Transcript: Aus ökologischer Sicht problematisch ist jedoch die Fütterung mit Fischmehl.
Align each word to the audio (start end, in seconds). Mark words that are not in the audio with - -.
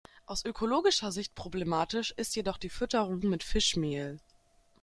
Aus 0.25 0.43
ökologischer 0.45 1.11
Sicht 1.11 1.35
problematisch 1.35 2.11
ist 2.17 2.35
jedoch 2.35 2.57
die 2.57 2.69
Fütterung 2.71 3.19
mit 3.19 3.43
Fischmehl. 3.43 4.19